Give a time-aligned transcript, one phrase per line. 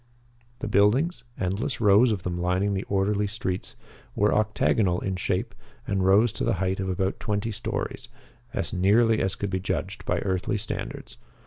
[0.61, 3.75] The buildings endless rows of them lining the orderly streets
[4.15, 5.53] were octagonal in shape
[5.85, 8.09] and rose to the height of about twenty stories,
[8.51, 11.17] as nearly as could be judged by earthly standards.